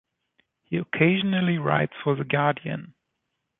He 0.63 0.77
occasionally 0.77 1.59
writes 1.59 1.93
for 2.03 2.15
"The 2.15 2.23
Guardian". 2.23 2.95